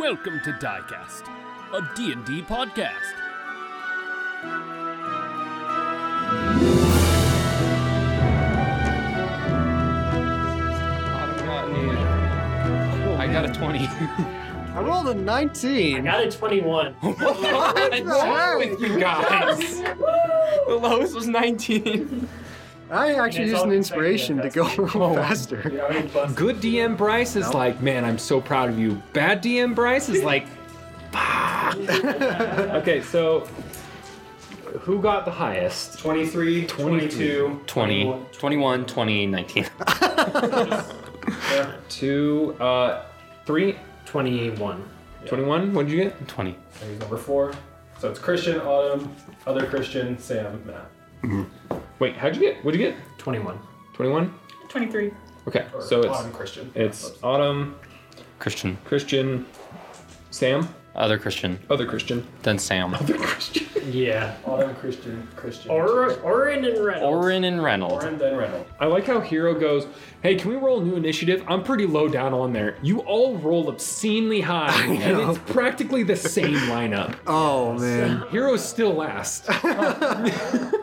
[0.00, 1.28] Welcome to Diecast,
[1.74, 2.94] a D&D podcast.
[13.18, 13.78] I got a 20.
[13.80, 15.96] I rolled a 19.
[15.98, 16.94] I Got a 21.
[17.00, 19.80] What's wrong with you guys.
[20.66, 22.26] the lowest was 19.
[22.90, 25.62] I actually It's used an inspiration to go second, faster.
[26.34, 29.00] Good DM Bryce is like, man, I'm so proud of you.
[29.12, 30.46] Bad DM Bryce is like,
[31.12, 31.76] fuck.
[31.76, 33.48] okay, so
[34.80, 35.98] who got the highest?
[35.98, 39.66] 23, 22, 20, 21, 20, 19.
[41.88, 43.04] Two, uh,
[43.44, 43.76] three,
[44.06, 44.88] 21.
[45.26, 45.74] 21.
[45.74, 46.28] What did you get?
[46.28, 46.56] 20.
[46.88, 47.52] He's number four.
[47.98, 49.14] So it's Christian, Autumn,
[49.46, 50.90] other Christian, Sam, Matt.
[52.00, 52.64] Wait, how'd you get?
[52.64, 52.96] What'd you get?
[53.18, 53.58] 21.
[53.92, 54.34] 21?
[54.68, 55.12] 23.
[55.48, 56.70] Okay, Or so it's Autumn Christian.
[56.74, 57.76] it's Autumn,
[58.38, 58.76] Christian.
[58.84, 59.46] Christian,
[60.30, 61.58] Sam, Other Christian.
[61.70, 62.26] other Christian.
[62.42, 62.94] Then Sam.
[62.94, 63.66] Other Christian.
[63.90, 64.36] Yeah.
[64.44, 65.70] Autumn Christian, Christian.
[65.70, 67.02] Or, Orin and Reynolds.
[67.24, 68.04] Orin and Reynolds.
[68.04, 68.70] Oren, then Reynolds.
[68.78, 69.86] I like how Hero goes,
[70.22, 71.42] hey, can we roll a new initiative?
[71.48, 72.76] I'm pretty low down on there.
[72.82, 75.30] You all roll obscenely high, and know.
[75.30, 77.16] it's practically the same lineup.
[77.26, 78.24] Oh man.
[78.30, 79.46] Hero's still last.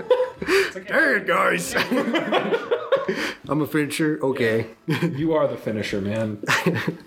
[0.48, 1.76] Hey guys.
[3.50, 4.20] I'm a finisher.
[4.24, 4.68] Okay.
[4.88, 6.44] you are the finisher, man.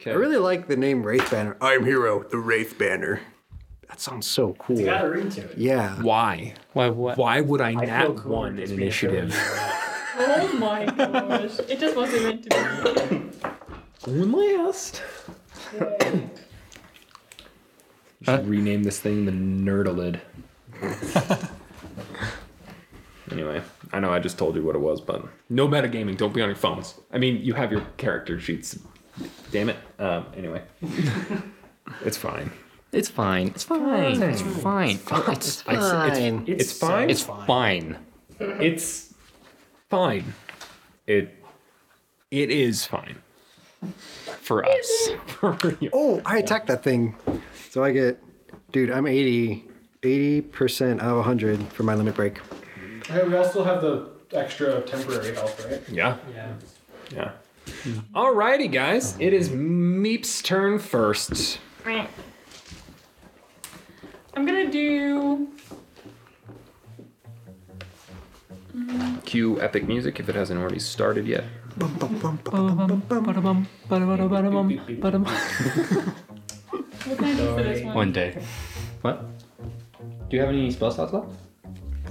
[0.00, 0.10] Okay.
[0.10, 1.56] I really like the name Wraith Banner.
[1.62, 3.22] I'm Hero, the Wraith Banner.
[3.88, 4.78] That sounds so cool.
[4.78, 5.56] You gotta read to it.
[5.56, 5.94] Yeah.
[6.02, 6.52] Why?
[6.74, 7.16] Why, what?
[7.16, 9.14] Why would I, I nat feel cool one in just being sure.
[9.14, 9.70] initiative?
[10.16, 11.58] Oh my gosh.
[11.70, 13.30] It just wasn't meant to
[14.04, 14.12] be.
[14.12, 15.02] Going last.
[15.72, 16.28] You
[18.22, 20.20] should rename this thing the Nerdalid.
[23.34, 23.60] Anyway,
[23.92, 26.16] I know I just told you what it was, but no metagaming.
[26.16, 26.94] Don't be on your phones.
[27.12, 28.78] I mean, you have your character sheets.
[29.50, 29.76] Damn it.
[29.98, 30.62] Um, anyway,
[32.04, 32.50] it's fine.
[32.92, 33.48] It's fine.
[33.48, 34.22] It's fine.
[34.22, 34.90] It's fine.
[34.90, 36.44] It's, Fine.
[36.48, 37.10] It's, it's fine.
[37.10, 37.98] it's fine.
[38.38, 39.14] It's
[39.90, 40.34] fine.
[41.06, 41.44] It
[42.30, 43.16] it is fine
[44.40, 45.10] For us.
[45.26, 45.90] for you.
[45.92, 47.14] Oh, I attacked that thing.
[47.70, 48.22] So I get,
[48.72, 49.64] dude, I'm 80,
[50.02, 52.38] 80% out of 100 for my limit break.
[53.06, 55.82] Hey, we also have the extra temporary health, right?
[55.88, 56.16] Yeah.
[56.32, 56.52] Yeah.
[57.12, 57.30] Yeah.
[58.14, 59.16] Alrighty, guys.
[59.20, 61.58] It is Meep's turn first.
[64.34, 65.48] I'm gonna do.
[69.24, 71.44] Cue epic music if it hasn't already started yet.
[77.94, 78.42] One day.
[79.02, 79.24] What?
[80.28, 81.28] Do you have any spell slots left?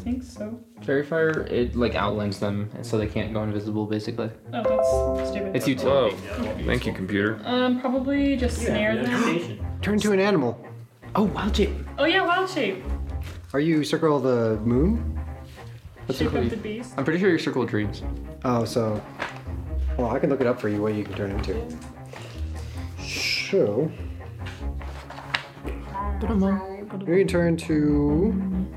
[0.03, 0.59] I think so.
[0.81, 4.30] Faerie Fire, it like outlines them so they can't go invisible basically.
[4.52, 5.56] Oh, that's stupid.
[5.56, 6.18] It's utility.
[6.18, 6.66] Whoa.
[6.66, 7.40] Thank you, computer.
[7.46, 9.66] Um, probably just snare them.
[9.81, 10.62] Turn to an animal.
[11.16, 11.69] Oh, wild shape.
[11.97, 12.84] Oh yeah, wild shape.
[13.53, 15.18] Are you circle the moon?
[16.06, 16.64] What's Shape it of the called?
[16.64, 16.94] beast.
[16.97, 18.03] I'm pretty sure your circle of dreams.
[18.44, 19.02] Oh, so.
[19.97, 21.66] Well, I can look it up for you what you can turn into.
[23.00, 23.90] So.
[26.22, 28.68] You can turn to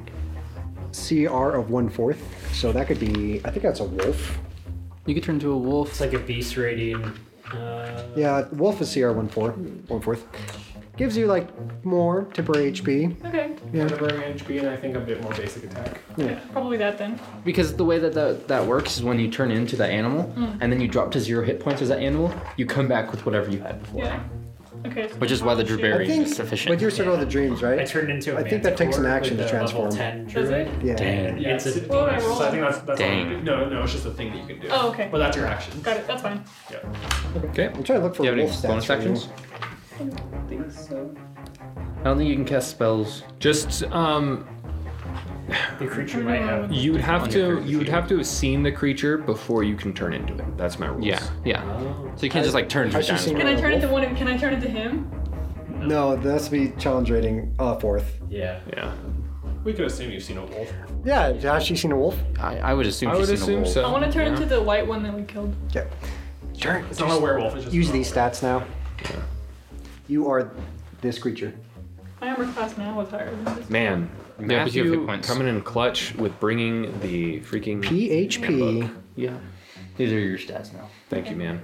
[0.97, 2.23] CR of one fourth.
[2.55, 4.39] So that could be, I think that's a wolf.
[5.07, 5.91] You could turn into a wolf.
[5.91, 7.03] It's like a beast rating.
[7.53, 10.25] Uh, Yeah, wolf is CR one four, one fourth.
[10.97, 11.47] Gives you like
[11.85, 13.23] more temporary HP.
[13.27, 13.55] Okay.
[13.73, 13.87] Yeah.
[13.87, 16.01] Temporary HP and I think a bit more basic attack.
[16.17, 17.21] Yeah, probably that then.
[17.45, 20.73] Because the way that that, that works is when you turn into that animal and
[20.73, 23.51] then you drop to zero hit points as that animal, you come back with whatever
[23.51, 24.05] you had before.
[24.05, 24.23] Yeah.
[24.87, 25.09] Okay.
[25.19, 26.71] Which is why the wild shape- Drewberry think is sufficient.
[26.71, 27.79] with your circle of the dreams, right?
[27.81, 29.83] I turned into a I think that takes an manticore action with to a level
[29.83, 29.91] transform.
[29.91, 30.67] 10 Does druid.
[30.69, 30.83] it?
[30.85, 30.95] Yeah.
[30.95, 31.39] Dang.
[31.39, 33.27] Yeah, It's a What would I So I think that's, that's Dang.
[33.27, 33.43] all you do.
[33.45, 34.69] No, no, it's just a thing that you can do.
[34.71, 35.09] Oh, okay.
[35.11, 35.81] But that's your action.
[35.83, 36.07] Got it.
[36.07, 36.45] That's fine.
[36.71, 36.79] Yeah.
[37.51, 37.67] Okay.
[37.67, 38.69] I'm trying to look for Do you have any wolf stats.
[38.69, 38.99] bonus for you.
[38.99, 39.29] actions?
[40.01, 41.15] I think so.
[42.01, 43.23] I don't think you can cast spells.
[43.41, 44.47] Just um
[45.79, 46.73] The creature might have.
[46.73, 50.13] you'd have to you would have to have seen the creature before you can turn
[50.15, 50.57] into it.
[50.57, 51.05] That's my rules.
[51.05, 51.63] Yeah, yeah.
[51.65, 52.11] Oh.
[52.17, 53.37] So you can't just like turn into a Has she seen.
[53.37, 53.83] Can I turn wolf?
[53.83, 54.05] into one?
[54.05, 55.11] of- Can I turn into him?
[55.87, 58.19] No, that has to be challenge rating uh, fourth.
[58.29, 58.61] Yeah.
[58.75, 58.93] Yeah.
[59.63, 60.73] We could assume you've seen a wolf.
[61.05, 62.17] Yeah, has she seen a wolf?
[62.41, 63.75] I, I would assume I she's would seen a assume wolf.
[63.75, 63.85] so.
[63.85, 64.33] I want to turn Yeah.
[64.35, 65.55] into the white one that we killed.
[65.75, 65.85] Yeah.
[66.59, 66.85] Turn.
[66.87, 67.55] It's not a werewolf.
[67.55, 68.65] It's just Use a these stats now.
[70.09, 70.51] You are
[71.03, 71.53] this creature.
[72.21, 73.69] My armor class now was higher than this.
[73.71, 74.11] Man,
[74.41, 75.29] Yeah, but you have hit Matthew points.
[75.29, 78.45] coming in clutch with bringing the freaking PHB.
[78.45, 78.91] handbook.
[79.17, 79.37] Yeah.
[79.97, 80.89] These are your stats now.
[81.11, 81.61] Thank you, man.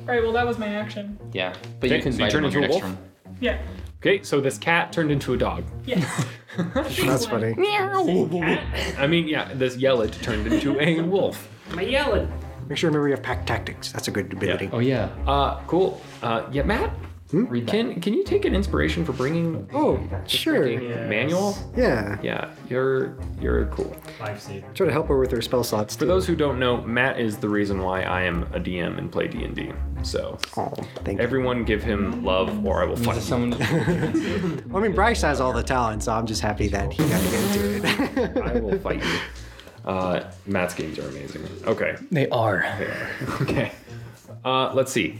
[0.00, 0.22] All right.
[0.22, 1.18] Well, that was my action.
[1.32, 1.54] Yeah.
[1.80, 2.96] But Okay, you can so you bite turn him on into your a next wolf?
[2.96, 3.36] turn.
[3.40, 3.58] Yeah.
[4.00, 5.64] Okay, so this cat turned into a dog.
[5.84, 6.26] Yes.
[6.56, 7.54] That's funny.
[7.58, 11.48] I mean, yeah, this yellow turned into a wolf.
[11.70, 12.32] Am I yelling?
[12.68, 13.92] Make sure to remember you have pack tactics.
[13.92, 14.70] That's a good ability.
[14.72, 15.08] Oh yeah.
[15.26, 16.00] Uh, cool.
[16.22, 16.92] Uh, yeah, Matt,
[17.30, 17.70] Read that.
[17.70, 20.66] Can can you take an inspiration for bringing Oh, just sure.
[20.66, 21.08] Yes.
[21.10, 21.56] manual?
[21.76, 22.18] Yeah.
[22.22, 23.94] Yeah, you're you're cool.
[24.18, 24.72] Lifesaver.
[24.74, 25.94] Try to help her with her spell slots.
[25.94, 29.12] For those who don't know, Matt is the reason why I am a DM and
[29.12, 29.72] play D and D.
[30.02, 30.72] So Oh,
[31.04, 31.24] thank you.
[31.24, 33.18] everyone give him love, or I will fight.
[33.18, 33.28] Is you.
[33.28, 33.52] someone
[34.74, 37.30] I mean, Bryce has all the talent, so I'm just happy that he got to
[37.30, 38.36] get into it.
[38.42, 39.18] I will fight you.
[39.84, 41.42] Uh, Matt's games are amazing.
[41.66, 41.96] Okay.
[42.10, 42.60] They are.
[42.78, 43.10] They are.
[43.42, 43.72] Okay.
[44.44, 45.18] Uh, let's see.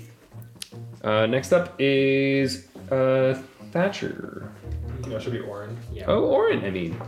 [1.02, 3.40] Uh, next up is uh,
[3.72, 4.50] Thatcher.
[5.04, 5.76] You know, it should be Orin.
[5.92, 6.04] Yeah.
[6.08, 6.64] Oh, Orin.
[6.64, 7.00] I mean,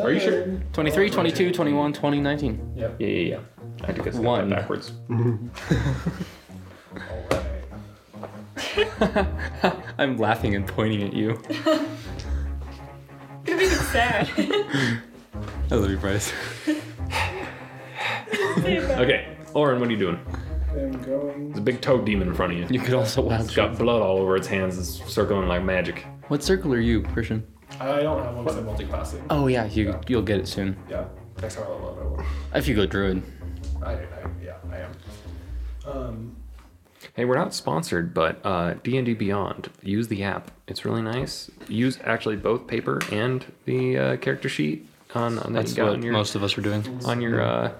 [0.00, 0.46] Are you sure?
[0.72, 2.72] 23, 22, 21, 20, 19.
[2.76, 2.96] Yep.
[2.98, 3.38] yeah, yeah, yeah.
[3.84, 4.50] I think it's One.
[4.50, 4.92] backwards.
[9.98, 11.40] I'm laughing and pointing at you.
[13.46, 14.30] You're being sad.
[14.38, 16.32] I love you, Bryce.
[18.58, 20.18] Okay, Orin, what are you doing?
[20.76, 21.46] I'm going.
[21.48, 22.66] There's a big toad demon in front of you.
[22.70, 24.78] You could also wild It's got blood all over its hands.
[24.78, 26.04] It's circling like magic.
[26.28, 27.46] What circle are you, Christian?
[27.80, 29.24] I don't have one because I'm multi-classing.
[29.30, 30.76] Oh yeah, you you'll get it soon.
[30.88, 31.04] Yeah.
[31.40, 33.22] Next time I level up, If you go druid.
[33.84, 33.98] I, I,
[34.42, 34.92] yeah, I am.
[35.86, 36.36] Um,
[37.14, 40.50] Hey, we're not sponsored, but uh, D&D Beyond, use the app.
[40.66, 41.50] It's really nice.
[41.68, 45.84] Use actually both paper and the uh, character sheet on, on that That's you got
[45.86, 47.00] what on your most of us are doing.
[47.06, 47.72] on your uh,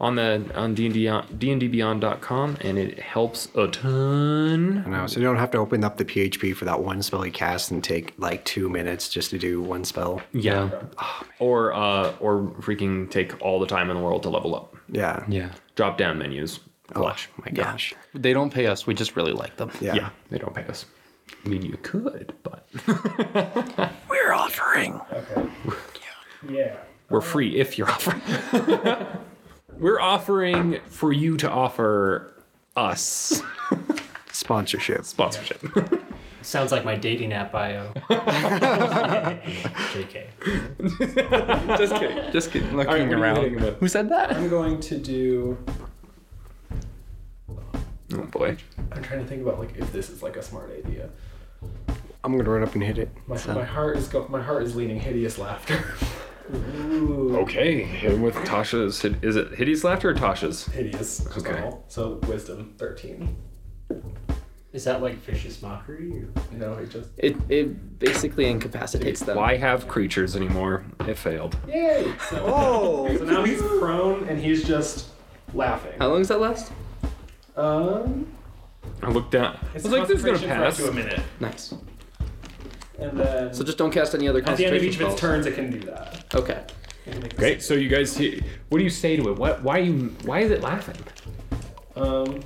[0.00, 4.84] on the on D&D on- dndbeyond.com and it helps a ton.
[4.86, 7.26] I know, so you don't have to open up the PHB for that one spell
[7.26, 10.22] you cast and take like two minutes just to do one spell.
[10.32, 10.70] Yeah.
[11.40, 14.76] Or uh, or freaking take all the time in the world to level up.
[14.90, 15.24] Yeah.
[15.28, 15.50] Yeah.
[15.74, 16.60] Drop down menus.
[16.94, 17.12] Oh
[17.44, 17.92] my gosh.
[18.14, 18.86] They don't pay us.
[18.86, 19.70] We just really like them.
[19.80, 19.94] Yeah.
[19.94, 20.86] Yeah, they don't pay us.
[21.44, 22.66] I mean, you could, but
[24.08, 25.00] We're offering.
[25.12, 25.48] Okay.
[26.48, 26.76] Yeah.
[27.10, 28.22] we're free if you're offering.
[29.78, 32.32] we're offering for you to offer
[32.76, 33.42] us
[34.32, 35.04] Sponsorship.
[35.04, 35.60] sponsorship.
[36.42, 37.92] Sounds like my dating app bio.
[39.92, 40.26] JK.
[41.76, 42.32] Just kidding.
[42.32, 42.76] Just kidding.
[42.76, 43.36] Looking All right, what are you around.
[43.36, 43.78] hitting him with?
[43.78, 44.34] Who said that?
[44.34, 45.58] I'm going to do.
[48.14, 48.56] Oh boy.
[48.92, 51.10] I'm trying to think about like if this is like a smart idea.
[52.24, 53.10] I'm gonna run up and hit it.
[53.26, 55.82] My, So- my heart is go- my heart is leaning hideous laughter.
[56.54, 57.36] Ooh.
[57.40, 59.04] Okay, hit him with Tasha's.
[59.22, 60.66] Is it hideous laughter or Tasha's?
[60.66, 61.26] Hideous.
[61.36, 61.52] Okay.
[61.62, 61.84] well.
[61.88, 63.36] So wisdom thirteen.
[64.72, 66.10] Is that like vicious mockery?
[66.12, 66.28] Or?
[66.52, 67.10] No, it just.
[67.16, 69.36] It it basically incapacitates them.
[69.36, 70.84] Why have creatures anymore?
[71.06, 71.56] It failed.
[71.68, 72.12] Yay!
[72.30, 73.16] So, Oh!
[73.16, 75.08] so now he's prone and he's just
[75.54, 75.92] laughing.
[75.98, 76.70] How long does that last?
[77.56, 78.26] Um,
[79.02, 79.56] I looked down.
[79.56, 80.76] I it's was like, this is gonna concentration for pass.
[80.76, 81.74] to a minute, Nice.
[82.98, 85.00] And then So just don't cast any other at the end of concentration each of
[85.12, 85.20] its spells.
[85.20, 86.24] turns, it can do that.
[86.34, 86.60] Okay.
[87.06, 87.62] It can make this- Great.
[87.62, 89.38] So you guys, see- what do you say to it?
[89.38, 89.62] What?
[89.62, 90.14] Why you?
[90.24, 90.96] Why is it laughing?
[91.96, 92.40] Um,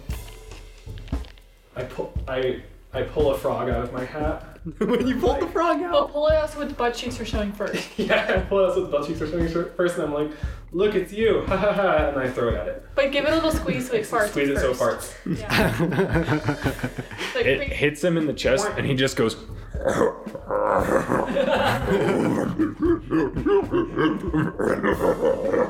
[1.77, 2.63] I pull I
[2.93, 4.49] I pull a frog out of my hat.
[4.79, 5.93] when you pulled the frog out.
[5.93, 7.89] Well, pull it out with the butt cheeks are showing first.
[7.99, 10.31] yeah, I pull it out so the butt cheeks are showing first, and I'm like,
[10.71, 11.97] "Look, it's you!" Ha ha ha!
[12.11, 12.85] And I throw it at it.
[12.95, 14.29] But give it a little squeeze so it farts.
[14.29, 15.15] Squeeze it so it first.
[15.25, 15.39] farts.
[15.39, 17.35] Yeah.
[17.35, 19.37] Like, It big- hits him in the chest, and he just goes.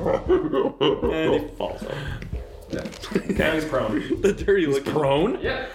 [0.03, 3.33] And he falls over.
[3.33, 4.01] Now he's prone.
[4.21, 4.85] The dirty look.
[4.85, 5.39] Prone.
[5.41, 5.67] Yeah.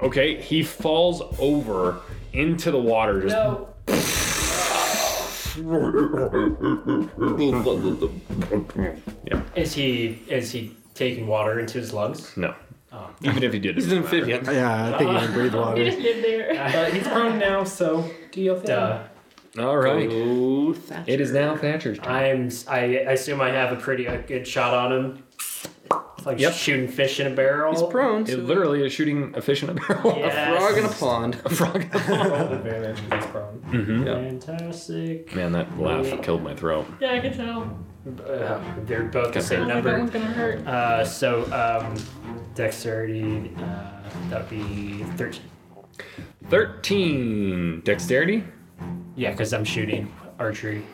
[0.00, 2.00] Okay, he falls over
[2.32, 3.22] into the water.
[3.22, 3.68] Just No.
[9.54, 12.36] Is he is he taking water into his lungs?
[12.36, 12.54] no.
[13.24, 14.32] Even if he did, He's it an doesn't matter.
[14.36, 14.54] amphibian.
[14.56, 15.84] Yeah, I think you can breathe You water.
[15.84, 16.62] just did there.
[16.64, 18.66] Uh, he's prone now, so do your thing.
[18.66, 19.02] Duh.
[19.58, 20.08] All right.
[20.10, 21.04] Oh, Thatcher.
[21.10, 22.12] It is now Thatcher's turn.
[22.12, 22.78] I'm I,
[23.08, 25.22] I assume I have a pretty uh, good shot on him.
[26.24, 26.54] Like Yep.
[26.54, 27.72] shooting fish in a barrel.
[27.72, 28.22] He's prone.
[28.22, 30.14] It So literally is shooting a fish in a barrel.
[30.18, 30.56] Yes.
[30.56, 31.40] A frog in a pond.
[31.44, 31.84] A frog.
[32.08, 33.60] Roll advantage because he's prone.
[33.70, 34.04] mm-hmm.
[34.04, 35.34] Fantastic.
[35.36, 36.86] Man, that laugh killed my throat.
[37.00, 37.78] Yeah, I can tell.
[38.06, 39.98] Uh, they're both the same Oh, that number.
[39.98, 40.66] one's gonna hurt.
[40.66, 41.94] Uh, so um,
[42.54, 43.90] dexterity uh,
[44.30, 45.42] that would be thirteen.
[46.50, 47.80] 13.
[47.84, 48.44] Dexterity?
[49.16, 50.84] Yeah, because I'm shooting archery.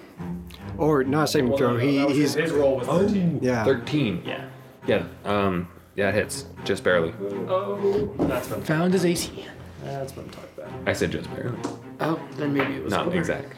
[0.79, 1.71] Or not saving Well, throw.
[1.73, 3.41] no, no, He, that was he's his, his roll was 13.
[3.43, 3.65] yeah.
[3.65, 4.23] 13.
[4.25, 4.49] Yeah.
[4.87, 6.47] Yeah, um, yeah, it hits.
[6.65, 7.13] Just barely.
[7.49, 9.45] Oh, that's what I'm, Found his AC.
[9.85, 10.71] that's what I'm talking about.
[10.89, 11.59] I said just barely.
[12.01, 13.17] Oh, then maybe it was Not over.
[13.19, 13.55] exact.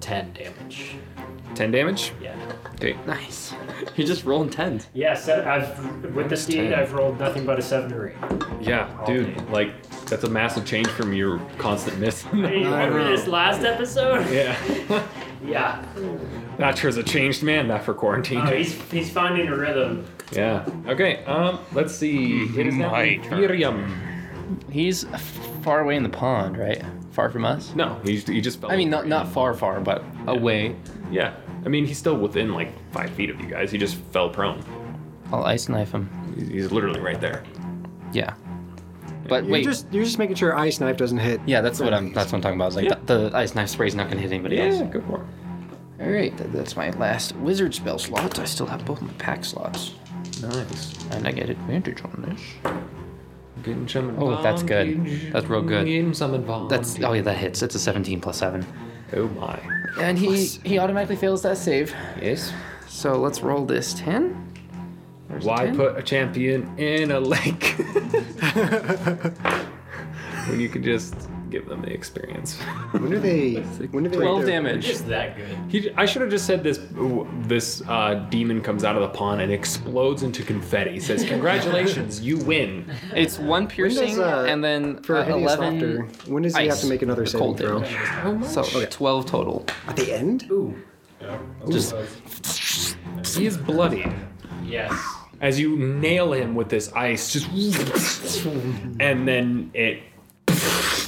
[0.00, 0.96] Ten damage.
[1.56, 2.12] 10 damage?
[2.22, 2.36] Yeah.
[2.74, 2.96] Okay.
[3.06, 3.54] Nice.
[3.96, 4.88] You're just rolling tens.
[4.92, 8.16] Yeah, so I've with this D8, I've rolled nothing but a seven or eight.
[8.60, 12.22] Yeah, dude, like, that's a massive change from your constant miss.
[12.32, 12.32] Hey,
[12.64, 14.30] remember this last episode?
[14.30, 14.56] yeah.
[15.44, 15.84] Yeah.
[16.58, 18.38] Thatcher's a changed man that for quarantine.
[18.38, 20.06] Oh, he's he's finding a rhythm.
[20.32, 20.66] Yeah.
[20.86, 22.44] Okay, um, let's see.
[22.58, 23.40] It is now My turn.
[23.42, 24.70] Ethereum.
[24.70, 25.04] He's
[25.62, 26.82] far away in the pond, right?
[27.12, 27.74] Far from us.
[27.74, 28.70] No, he, he just fell.
[28.72, 30.74] I mean, not not far, far, but away.
[31.10, 31.34] Yeah.
[31.64, 33.70] I mean, he's still within like five feet of you guys.
[33.70, 34.62] He just fell prone.
[35.32, 36.08] I'll ice knife him.
[36.36, 37.42] He's- He's literally right there.
[38.12, 38.34] Yeah.
[39.28, 41.40] But You're wait, just you're just making sure ice knife doesn't hit.
[41.46, 42.12] yeah, that's what I'm.
[42.12, 42.68] That's what I'm talking about.
[42.68, 42.94] It's like Yeah.
[43.06, 44.80] the, the ice knife spray's not gonna hit anybody else.
[44.92, 45.26] go for it.
[46.04, 48.38] All right, th- that's my last wizard spell slot.
[48.38, 49.94] I still have both my pack slots,
[50.42, 50.94] Nice.
[51.10, 52.72] and I get advantage on this.
[53.64, 54.88] Getting some Oh, that's good.
[54.88, 55.32] advantage.
[55.32, 55.86] That's real good.
[55.86, 56.68] Getting some advantage.
[56.68, 57.62] That's oh yeah, that hits.
[57.62, 58.64] It's a 17 plus seven,
[59.14, 59.58] Oh my.
[60.00, 61.94] and he he automatically fails that save.
[62.20, 62.52] Yes.
[62.88, 64.34] So let's roll this 10.
[65.28, 65.76] There's a Why 10.
[65.76, 67.74] put a champion in a lake
[70.48, 71.14] when you can just
[71.56, 72.58] give them the experience?
[72.92, 73.54] When do they?
[73.94, 74.16] When do they?
[74.16, 74.88] 12 damage.
[74.88, 75.56] It's that good.
[75.68, 76.80] He, I should have just said this.
[77.42, 81.00] This uh, demon comes out of the pond and explodes into confetti.
[81.00, 85.64] Says, "Congratulations, you win." It's one piercing does, uh, and then for uh, hideous 11
[85.64, 87.80] laughter, when does he have to make another saving cold throw?
[87.80, 88.44] damage.
[88.46, 89.66] So 12 total.
[89.86, 90.46] At the end?
[90.50, 90.74] Ooh.
[91.70, 91.94] Just
[93.36, 94.12] He is bloodied
[94.64, 94.92] Yes.
[95.40, 97.48] as you nail him with this ice, just
[99.00, 100.02] and then it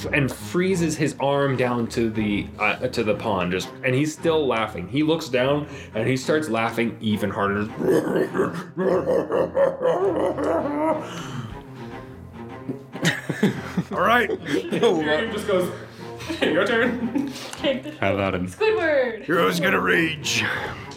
[0.07, 3.53] and freezes his arm down to the uh, to the pond.
[3.53, 4.89] Just and he's still laughing.
[4.89, 7.69] He looks down and he starts laughing even harder.
[13.93, 14.29] All right.
[14.73, 15.73] Miriam just goes,
[16.43, 17.33] your turn.
[17.53, 18.49] Take the How about him?
[18.49, 19.25] Squidward.
[19.25, 20.45] Hero's gonna rage.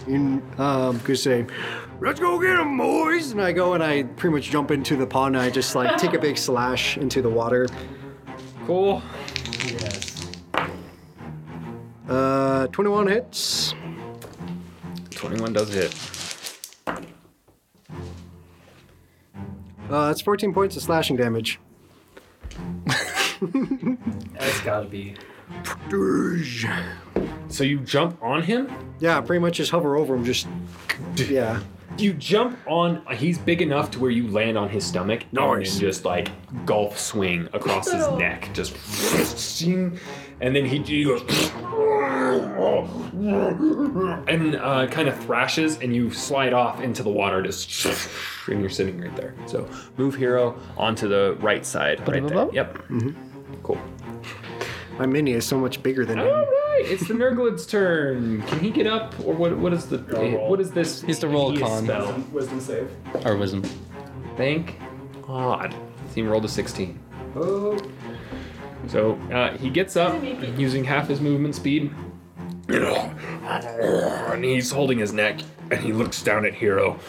[0.08, 1.46] And um, could say,
[2.02, 5.06] "Let's go get him, boys!" And I go and I pretty much jump into the
[5.06, 5.36] pond.
[5.36, 7.68] and I just like take a big slash into the water.
[8.72, 9.04] Cool.
[9.66, 10.28] Yes.
[12.08, 13.74] Uh, 21 hits.
[15.10, 15.94] 21 does hit.
[16.88, 17.02] Uh,
[20.08, 21.60] that's 14 points of slashing damage.
[24.40, 25.16] That's gotta be.
[27.50, 28.72] So you jump on him?
[29.02, 30.24] Yeah, pretty much just hover over him.
[30.24, 30.48] Just
[31.18, 31.60] yeah.
[32.02, 33.06] You jump on.
[33.16, 35.24] He's big enough to where you land on his stomach.
[35.32, 35.74] Nice.
[35.74, 36.32] And just like
[36.66, 38.50] golf swing across his neck.
[38.54, 38.76] Just.
[39.62, 41.22] And then he, he goes.
[44.28, 47.44] And uh, kind of thrashes, and you slide off into the water.
[47.44, 47.88] Just.
[48.48, 49.36] And you're sitting right there.
[49.46, 52.00] So move hero onto the right side.
[52.00, 52.22] Right there.
[52.22, 52.56] Ba-da-ba-ba.
[52.56, 52.80] Yep.
[53.62, 53.78] Cool.
[54.98, 56.46] My mini is so much bigger than All him.
[56.82, 58.42] Right, it's the Nurglid's turn.
[58.44, 59.58] Can he get up, or what?
[59.58, 60.00] What is the?
[60.00, 60.50] roll.
[60.50, 61.02] What is this?
[61.02, 61.84] He's the roll hideous con.
[61.86, 62.06] spell?
[62.06, 63.26] Wisdom, wisdom save.
[63.26, 63.64] Or wisdom.
[64.38, 64.80] Thank
[65.26, 65.76] God.
[66.14, 67.00] Team rolled a 16.
[67.36, 67.80] Oh.
[68.88, 70.22] So uh, he gets up
[70.58, 71.94] using half his movement speed.
[72.68, 77.00] And he's holding his neck and he looks down at Hero.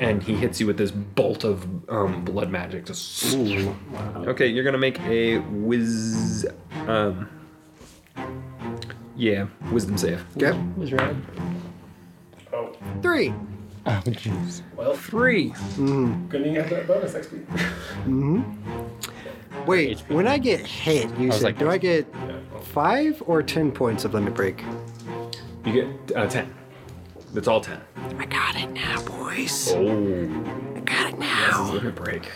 [0.00, 0.22] And he goes.
[0.22, 2.86] And he hits you with this bolt of um, blood magic.
[2.86, 6.46] Just Okay, you're gonna make a whiz.
[6.86, 7.28] Um,
[9.16, 10.24] yeah, wisdom save.
[10.36, 10.56] Okay.
[10.76, 11.16] Was red.
[12.52, 13.34] Oh, Three.
[13.86, 14.62] Oh, jeez.
[14.76, 15.50] well, Three.
[15.76, 18.44] couldn't you get that bonus XP?
[19.66, 22.06] Wait, when I get hit, you was said, like- do I get
[22.62, 24.62] five or ten points of limit break?
[25.64, 26.54] You get uh, 10.
[27.32, 27.80] That's all 10.
[28.18, 29.72] I got it now, boys.
[29.72, 30.24] Oh.
[30.74, 31.72] I got it now.
[31.72, 32.30] Limit break.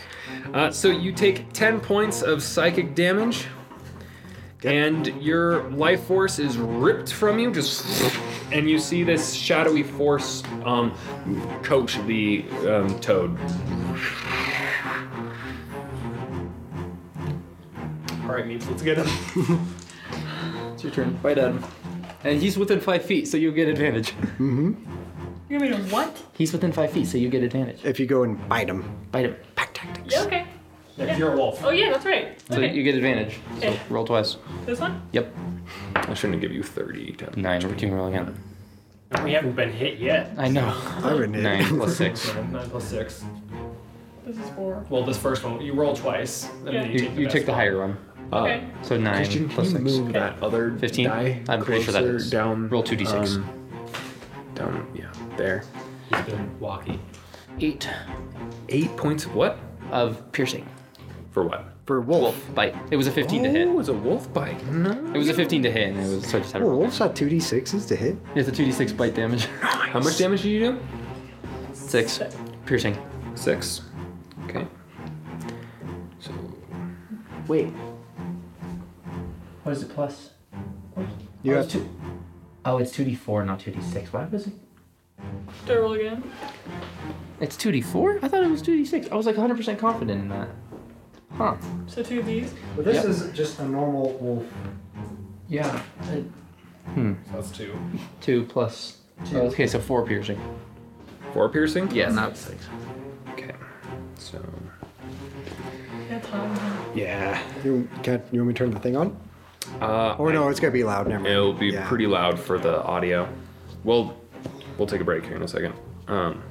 [0.52, 3.46] Uh, so you take 10 points of psychic damage,
[4.64, 7.84] and your life force is ripped from you, just.
[8.52, 10.94] And you see this shadowy force um,
[11.62, 13.38] coach the um, toad.
[18.22, 19.68] All right, Meeps, let's get him.
[20.74, 21.16] It's your turn.
[21.18, 21.64] Fight at him.
[22.24, 24.10] And he's within five feet, so you get advantage.
[24.12, 24.74] Mm-hmm.
[25.48, 26.16] You're gonna mean what?
[26.34, 27.84] He's within five feet, so you get advantage.
[27.84, 28.84] If you go and bite him.
[29.10, 29.36] Bite him.
[29.54, 30.14] Pack tactics.
[30.14, 30.46] Yeah, okay.
[30.98, 31.62] If you're a wolf.
[31.64, 32.40] Oh yeah, that's right.
[32.48, 32.72] So Okay.
[32.72, 33.38] you get advantage.
[33.60, 33.80] So Okay.
[33.90, 34.36] roll twice.
[34.66, 35.02] This one?
[35.12, 35.34] Yep.
[35.96, 37.12] I shouldn't have give you 30.
[37.12, 37.40] To...
[37.40, 37.66] Nine.
[37.68, 38.34] We can roll again.
[39.24, 40.30] We haven't been hit yet.
[40.38, 40.68] I know.
[41.02, 41.42] I would hit.
[41.42, 42.32] Nine plus six.
[42.34, 43.24] Nine, nine plus six.
[44.26, 44.86] This is four.
[44.88, 46.82] Well, this first one, you roll twice, and Yeah.
[46.82, 47.96] then you, You, take the you best took the higher one.
[48.32, 48.64] Okay.
[48.82, 50.00] So nine Christian, plus can you six.
[50.04, 51.04] move that other 15?
[51.06, 52.68] die I'm pretty sure that closer down.
[52.68, 53.36] Roll 2d6.
[53.36, 53.94] um,
[54.54, 55.64] down, yeah, there.
[56.10, 56.98] He's been walking.
[57.60, 57.88] Eight
[58.70, 59.58] Eight points of what?
[59.90, 60.66] of piercing.
[61.32, 61.66] For what?
[61.84, 62.22] For wolf.
[62.22, 62.74] Wolf bite.
[62.90, 63.68] It was a 15 to hit.
[63.68, 64.64] Oh, was a wolf bite.
[64.68, 64.90] No.
[65.12, 66.68] It was a 15 to hit, and it was so I just had to Oh,
[66.70, 66.78] roll.
[66.80, 68.16] wolves have 2d6s to hit.
[68.34, 69.44] It's a 2d6 bite damage.
[69.60, 70.78] How much damage did you do?
[71.74, 72.20] Six.
[72.64, 72.96] Piercing.
[73.34, 73.82] Six.
[74.44, 74.66] Okay.
[76.20, 76.32] So
[77.48, 77.68] Wait.
[79.62, 80.30] What is it plus?
[81.42, 81.88] You oh, have it's two.
[82.64, 84.12] Oh, it's 2d4, not 2d6.
[84.12, 84.52] What was it?
[85.66, 86.22] Do I roll again?
[87.40, 88.22] It's 2d4?
[88.22, 89.10] I thought it was 2d6.
[89.10, 90.48] I was like 100% confident in that.
[91.32, 91.56] Huh.
[91.86, 92.54] So two of these.
[92.76, 93.04] But this Yep.
[93.06, 94.44] is just a normal wolf.
[95.48, 95.82] Yeah.
[96.94, 97.14] Hmm.
[97.26, 97.74] So that's two.
[98.20, 98.98] 2 plus.
[99.34, 100.40] Oh, okay, so 4 piercing.
[101.32, 101.90] Four piercing?
[101.92, 102.66] Yeah, not 6.
[103.30, 103.52] Okay.
[104.18, 104.40] So.
[106.10, 106.58] Yeah, Tom.
[106.94, 107.42] Yeah.
[107.64, 108.22] You can't.
[108.32, 109.16] You want me to turn the thing on?
[109.80, 111.06] Uh, Or no, it's gonna be loud.
[111.08, 111.32] Never mind.
[111.34, 111.88] It'll be Yeah.
[111.88, 113.28] pretty loud for the audio.
[113.84, 114.14] We'll
[114.78, 115.74] we'll take a break here in a second.
[116.08, 116.42] Um,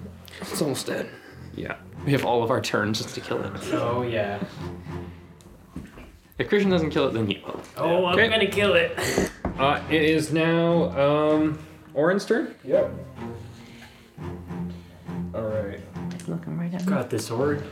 [0.42, 1.10] It's almost dead.
[1.56, 1.76] yeah.
[2.06, 3.52] We have all of our turns just to kill it.
[3.74, 4.40] Oh yeah.
[6.38, 7.62] If Christian doesn't kill it, then he will.
[7.78, 8.28] Oh, I'm Okay.
[8.30, 8.98] gonna kill it.
[9.60, 11.60] Uh, it is now um,
[11.94, 12.56] Orin's turn.
[12.64, 12.92] Yep.
[15.36, 15.80] All right.
[16.12, 17.64] It's looking right at Got the sword.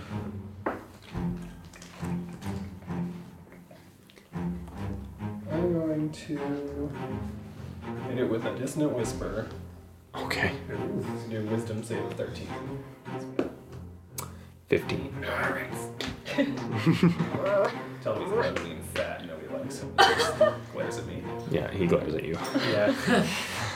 [8.19, 9.47] It with a dissonant whisper.
[10.15, 10.51] Okay.
[10.71, 12.47] Ooh, do wisdom save of 13.
[14.67, 15.11] Fifteen.
[18.03, 19.25] Tell me that means fat.
[19.25, 19.91] Nobody likes him.
[20.73, 21.23] Glares at me.
[21.49, 22.37] Yeah, he glares at you.
[22.69, 22.93] Yeah.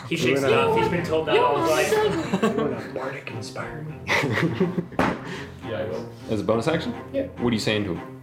[0.08, 0.78] He shakes it off.
[0.78, 2.42] He's been told that all his life.
[2.56, 3.96] Doing a- Bardic inspire me.
[5.68, 6.10] Yeah, I will.
[6.30, 6.94] As a bonus action?
[7.14, 7.24] Yeah.
[7.40, 8.22] What are you saying to him?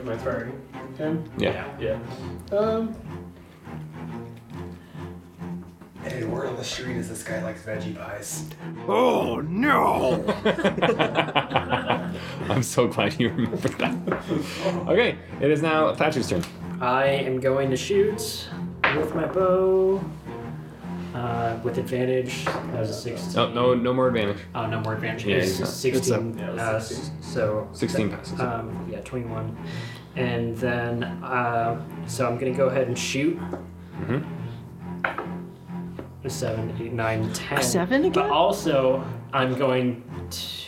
[0.00, 0.60] Am I inspiring
[0.96, 1.30] him?
[1.36, 1.68] Yeah.
[1.78, 1.98] Yeah.
[2.50, 2.94] Um.
[6.30, 8.44] Word on the street is this guy likes veggie pies.
[8.86, 10.24] Oh no!
[12.48, 13.94] I'm so glad you remembered that.
[14.88, 16.42] okay, it is now Thatcher's turn.
[16.80, 18.48] I am going to shoot
[18.96, 20.02] with my bow.
[21.14, 22.44] Uh, with advantage.
[22.44, 23.34] That was a 16.
[23.34, 24.36] No, no, no more advantage.
[24.54, 25.24] Oh, no more advantage.
[25.24, 26.38] Yeah, It's he's 16.
[26.38, 27.22] yeah, it was uh, 16.
[27.22, 27.68] So.
[27.72, 28.40] 16 passes.
[28.40, 29.56] Um, yeah, 21.
[30.14, 33.36] And then, uh, so I'm going to go ahead and shoot.
[34.02, 34.24] Mhm.
[36.24, 37.62] A Seven, eight, nine, ten.
[37.62, 38.12] seven again?
[38.12, 40.02] But also, I'm going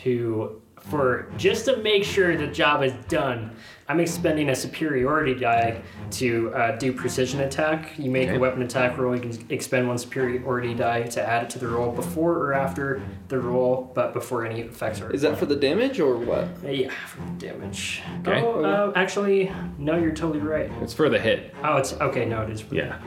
[0.03, 3.51] to, for just to make sure the job is done,
[3.89, 7.99] I'm expending a superiority die to uh, do precision attack.
[7.99, 8.37] You make Okay.
[8.37, 11.67] a weapon attack roll, you can expend one superiority die to add it to the
[11.67, 15.57] roll before or after the roll, but before any effects are Is that for the
[15.57, 16.47] damage or what?
[16.65, 18.03] yeah, for the damage.
[18.21, 18.41] Okay.
[18.41, 20.71] Oh, uh, actually, no, you're totally right.
[20.81, 21.53] It's for the hit.
[21.65, 22.25] Oh, it's okay.
[22.25, 22.61] No, it is.
[22.61, 23.01] For Yeah.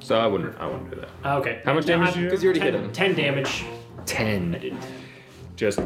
[0.00, 0.58] So I wouldn't.
[0.58, 1.08] I wouldn't do that.
[1.24, 1.60] Oh, okay.
[1.64, 2.34] How much No, damage I'm- did you do?
[2.34, 2.90] 'Cause you already hit him.
[2.92, 3.64] Ten damage.
[4.06, 4.54] Ten.
[4.54, 4.82] I didn't.
[5.56, 5.78] Just.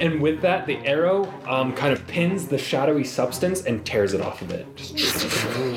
[0.00, 4.20] And with that, the arrow um, kind of pins the shadowy substance and tears it
[4.20, 4.66] off of it.
[4.76, 5.24] Just,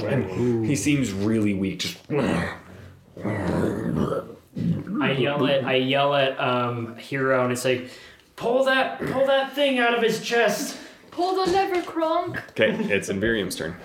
[0.03, 1.79] and he seems really weak.
[1.79, 1.97] Just.
[5.01, 7.87] I yell at I yell at um Hero and I say,
[8.35, 10.77] pull that pull that thing out of his chest.
[11.11, 12.41] Pull the lever, Kronk.
[12.51, 13.75] Okay, it's Invirium's turn.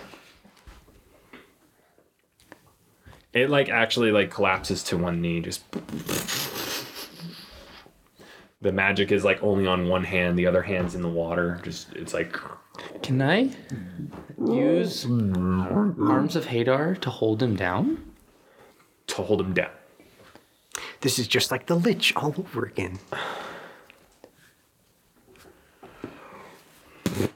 [3.32, 5.40] It like actually like collapses to one knee.
[5.40, 5.64] Just.
[8.60, 10.38] The magic is like only on one hand.
[10.38, 11.60] The other hand's in the water.
[11.62, 12.36] Just it's like.
[13.02, 13.50] Can I
[14.38, 18.08] use Arms of Hadar to hold him down?
[19.08, 19.70] to hold him down.
[21.00, 22.98] This is just like the Lich all over again.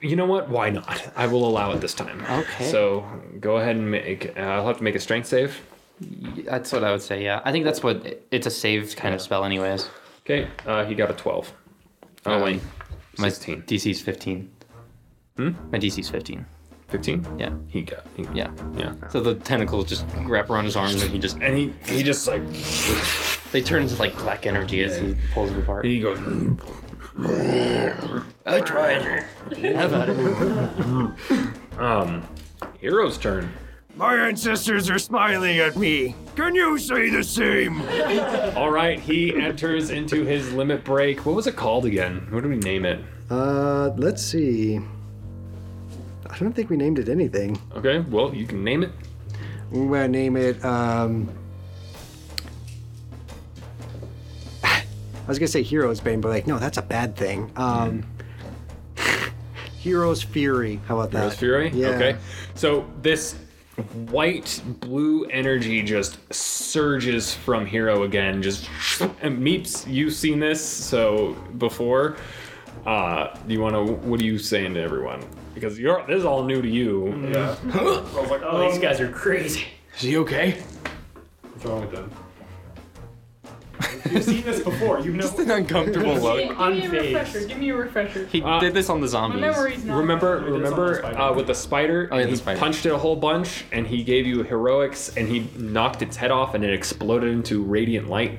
[0.00, 0.48] You know what?
[0.48, 1.12] Why not?
[1.16, 2.24] I will allow it this time.
[2.28, 2.70] Okay.
[2.70, 3.04] So
[3.40, 4.36] go ahead and make.
[4.36, 5.60] Uh, I'll have to make a strength save.
[6.00, 7.40] That's what I would say, yeah.
[7.44, 9.88] I think that's what it's a saved kind of spell, anyways.
[10.24, 10.48] Okay.
[10.66, 11.52] Uh, he got a twelve.
[12.26, 12.60] Oh Um, wait,
[13.18, 13.62] My sixteen.
[13.62, 14.50] DC's 15.
[15.36, 15.50] Hmm?
[15.70, 16.44] My DC's 15.
[16.88, 17.26] Fifteen.
[17.38, 17.54] Yeah.
[17.68, 18.04] He got.
[18.16, 18.50] He, Yeah.
[18.76, 18.94] Yeah.
[19.08, 21.38] So the tentacles just wrap around his arms and he just.
[21.40, 22.42] And he he just like
[23.50, 25.84] They turn into like black energy as he pulls them apart.
[25.86, 26.18] he goes.
[28.46, 29.02] I tried.
[29.58, 31.48] Have at it.
[31.78, 32.22] Um,
[32.78, 33.50] hero's turn.
[33.94, 36.14] My ancestors are smiling at me.
[36.34, 37.82] Can you say the same?
[38.56, 41.26] All right, he enters into his limit break.
[41.26, 42.26] What was it called again?
[42.30, 43.00] What do we name it?
[43.30, 44.80] Uh, let's see.
[46.28, 47.60] I don't think we named it anything.
[47.76, 48.90] Okay, well you can name it.
[49.70, 50.64] We're gonna name it.
[50.64, 51.28] Um,
[54.64, 54.82] I
[55.28, 57.52] was gonna say Hero's Bane, but like, no, that's a bad thing.
[57.56, 58.04] Um,
[59.78, 60.80] Hero's Fury.
[60.86, 61.20] How about that?
[61.20, 61.70] Hero's Fury?
[61.74, 61.88] Yeah.
[61.88, 62.16] Okay.
[62.54, 63.34] So this
[64.10, 68.42] white blue energy just surges from Hero again.
[68.42, 68.68] Just
[69.22, 72.16] and Meeps, you've seen this so before.
[72.86, 73.92] Uh, do you want to?
[74.06, 75.22] What are you saying to everyone?
[75.54, 77.14] Because you're this is all new to you.
[77.32, 77.56] Yeah.
[77.74, 79.64] I was like, Oh, these guys are crazy.
[79.96, 80.62] Is he okay?
[81.42, 82.10] What's wrong with them?
[84.10, 85.00] You've seen this before.
[85.00, 85.28] You know.
[85.38, 87.44] an uncomfortable Give, give me a refresher.
[87.46, 88.26] Give me a refresher.
[88.26, 89.40] He Uh, did this on the My zombies.
[89.40, 89.98] memory's not.
[89.98, 91.18] Remember, did on the remember spider.
[91.18, 92.58] uh, with the spider, Oh, yeah, the he spider.
[92.60, 96.30] punched it a whole bunch, and he gave you heroics, and he knocked its head
[96.30, 98.38] off, and it exploded into radiant light.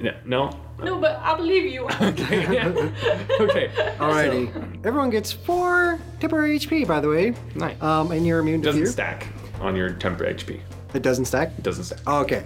[0.00, 0.50] Yeah, no.
[0.82, 1.88] No, but I believe you.
[2.00, 2.68] Yeah.
[3.40, 3.70] okay.
[3.98, 4.84] Alrighty.
[4.84, 7.34] Everyone gets four temporary HP, by the way.
[7.54, 7.80] Nice.
[7.80, 8.90] Um, and you're immune to Doesn't fear.
[8.90, 9.26] stack
[9.60, 10.60] on your temper HP.
[10.92, 11.52] It doesn't stack.
[11.56, 12.00] It doesn't stack.
[12.06, 12.44] Okay.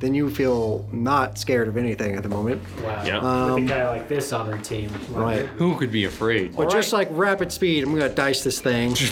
[0.00, 2.62] Then you feel not scared of anything at the moment.
[2.82, 3.04] Wow.
[3.04, 3.54] Yeah.
[3.54, 4.90] With a guy like this on our team.
[5.10, 5.44] Right.
[5.44, 6.56] Who could be afraid?
[6.56, 8.96] But just like rapid speed, I'm gonna dice this thing.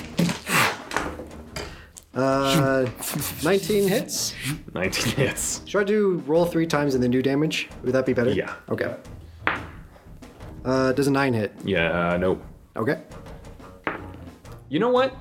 [2.14, 2.84] Uh,
[3.44, 4.34] 19 hits.
[4.74, 5.60] 19 hits.
[5.66, 7.68] Should I do roll three times and then do damage?
[7.84, 8.32] Would that be better?
[8.32, 8.54] Yeah.
[8.68, 8.92] Okay.
[10.64, 11.52] Uh, does a nine hit?
[11.64, 12.42] Yeah, uh, nope.
[12.76, 13.00] Okay.
[14.68, 15.14] You know what?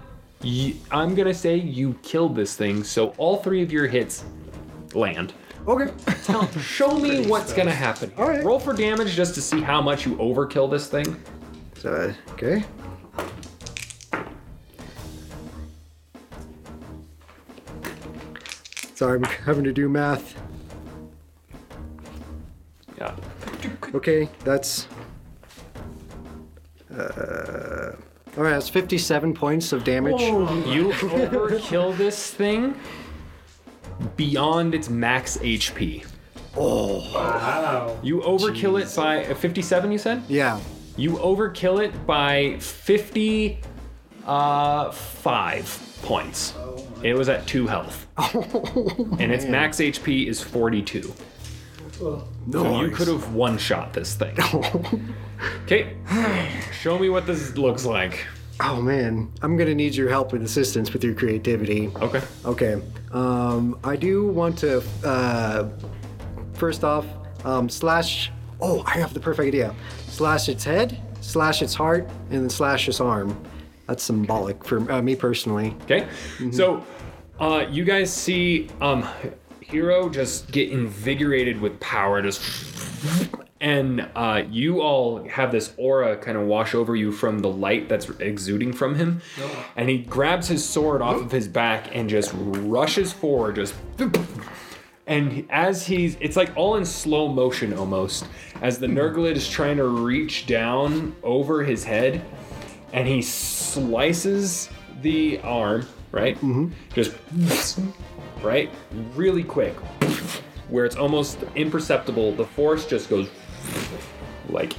[0.44, 4.26] Y- I'm gonna say you killed this thing, so all three of your hits
[4.96, 5.34] land.
[5.68, 5.92] Okay.
[6.24, 8.12] Tell, show me what's gonna happen.
[8.18, 8.44] All right.
[8.44, 11.22] Roll for damage just to see how much you overkill this thing.
[11.78, 12.64] So, uh, okay.
[18.96, 20.40] Sorry, I'm having to do math.
[22.98, 23.16] Yeah.
[23.94, 24.88] Okay, that's.
[26.92, 27.92] Uh,
[28.38, 30.22] all right, that's 57 points of damage.
[30.22, 32.76] You overkill this thing
[34.16, 36.06] beyond its max HP.
[36.56, 37.00] Oh.
[37.14, 37.98] Wow.
[38.02, 40.24] You overkill it by uh, 57, you said?
[40.28, 40.60] Yeah.
[40.96, 43.62] You overkill it by 55
[46.02, 46.54] points.
[47.04, 48.08] It was at 2 health.
[48.18, 51.14] and its max HP is 42.
[51.92, 52.28] So
[52.82, 54.36] you could have one shot this thing.
[55.66, 55.96] Okay,
[56.82, 58.26] show me what this looks like.
[58.60, 61.92] Oh man, I'm gonna need your help and assistance with your creativity.
[62.02, 62.22] Okay.
[62.44, 62.82] Okay.
[63.12, 64.84] Um, I do want to.
[65.04, 65.70] Uh,
[66.54, 67.06] first off,
[67.46, 68.32] um, slash.
[68.60, 69.76] Oh, I have the perfect idea.
[70.08, 73.40] Slash its head, slash its heart, and then slash its arm.
[73.86, 75.76] That's symbolic for uh, me personally.
[75.84, 76.08] Okay.
[76.52, 76.84] So,
[77.40, 79.08] uh, you guys see um,
[79.62, 82.42] Hero just get invigorated with power, just.
[83.60, 87.90] And uh, you all have this aura kind of wash over you from the light
[87.90, 89.22] that's exuding from him.
[89.76, 93.74] And he grabs his sword off of his back and just rushes forward, just.
[95.08, 98.28] And as he's, it's like all in slow motion almost,
[98.62, 102.22] as the Nurglid is trying to reach down over his head,
[102.92, 104.70] and he slices
[105.02, 106.36] the arm, right?
[106.38, 106.70] Mm-hmm.
[106.94, 107.80] Just,
[108.42, 108.70] right?
[109.16, 109.76] Really quick,
[110.70, 112.34] where it's almost imperceptible.
[112.34, 113.30] The force just goes
[114.50, 114.74] like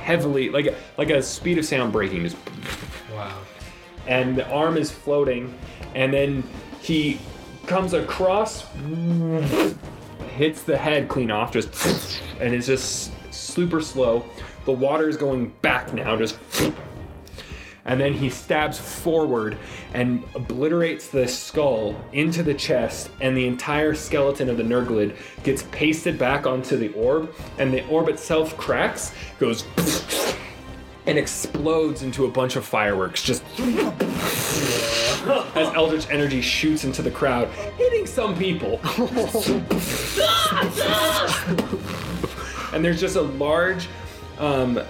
[0.00, 2.36] heavily, like like a speed of sound breaking, just
[3.14, 3.36] Wow.
[4.06, 5.54] and the arm is floating,
[5.94, 6.42] and then
[6.80, 7.18] he
[7.66, 8.66] comes across,
[10.36, 14.24] hits the head clean off, just, and it's just super slow.
[14.64, 16.38] The water is going back now, just,
[17.84, 19.58] and then he stabs forward
[19.92, 25.64] and obliterates the skull into the chest, and the entire skeleton of the Nurglid gets
[25.70, 29.64] pasted back onto the orb, and the orb itself cracks, goes.
[31.06, 37.48] And explodes into a bunch of fireworks, just as Eldritch energy shoots into the crowd,
[37.76, 38.80] hitting some people.
[42.72, 43.86] and there's just a large
[44.38, 44.80] um,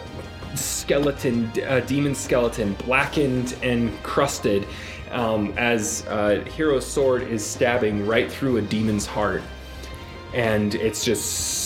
[0.84, 4.66] skeleton, uh, demon skeleton, blackened and crusted,
[5.12, 9.42] um, as uh, Hero's sword is stabbing right through a demon's heart.
[10.34, 11.64] And it's just.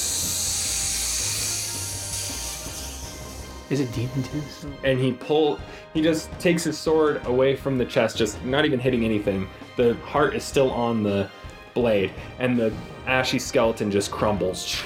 [3.70, 4.40] Is it demon too?
[4.84, 5.58] and he pull
[5.92, 9.92] he just takes his sword away from the chest just not even hitting anything the
[9.96, 11.28] heart is still on the
[11.74, 12.72] blade and the
[13.06, 14.80] ashy skeleton just crumbles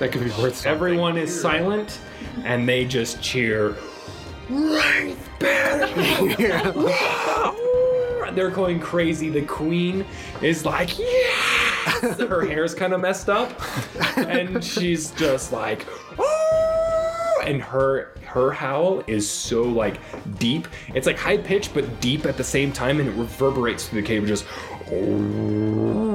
[0.00, 0.72] That could be worth something.
[0.72, 2.00] everyone is silent
[2.42, 3.76] and they just cheer.
[4.48, 5.92] Wraith Banner!
[8.32, 9.28] they're going crazy.
[9.28, 10.06] The queen
[10.40, 12.18] is like yes!
[12.18, 13.52] Her hair's kind of messed up.
[14.16, 15.86] And she's just like
[16.18, 20.00] "Oh!" and her her howl is so like
[20.38, 20.66] deep.
[20.94, 24.06] It's like high pitched but deep at the same time and it reverberates through the
[24.06, 24.46] cave just
[24.90, 26.09] oh.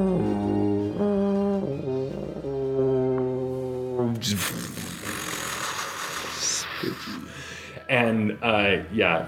[7.89, 9.27] And uh yeah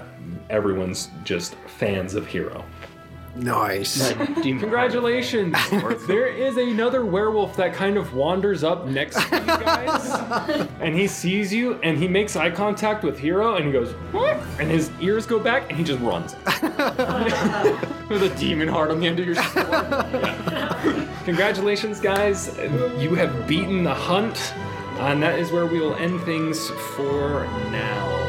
[0.50, 2.64] everyone's just fans of hero
[3.38, 4.12] Nice.
[4.42, 5.54] Congratulations!
[6.08, 11.06] there is another werewolf that kind of wanders up next to you guys, and he
[11.06, 14.90] sees you, and he makes eye contact with Hero, and he goes, "What?" and his
[15.00, 16.34] ears go back, and he just runs.
[18.08, 21.08] With a demon heart on the end of your sword.
[21.24, 22.58] Congratulations, guys!
[22.98, 24.54] You have beaten the hunt,
[24.98, 28.27] and that is where we will end things for now.